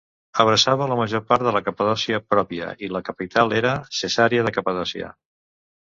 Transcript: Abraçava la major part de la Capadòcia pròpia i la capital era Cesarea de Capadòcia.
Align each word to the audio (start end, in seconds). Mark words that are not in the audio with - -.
Abraçava 0.43 0.87
la 0.91 0.95
major 0.99 1.21
part 1.31 1.45
de 1.49 1.51
la 1.57 1.61
Capadòcia 1.67 2.21
pròpia 2.33 2.71
i 2.87 2.91
la 2.97 3.05
capital 3.11 3.55
era 3.61 3.75
Cesarea 3.99 4.47
de 4.49 4.55
Capadòcia. 4.57 5.13